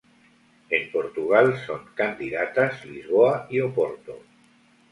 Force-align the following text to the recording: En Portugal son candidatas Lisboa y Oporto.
En 0.71 0.91
Portugal 0.91 1.61
son 1.67 1.81
candidatas 1.93 2.83
Lisboa 2.85 3.45
y 3.51 3.59
Oporto. 3.59 4.17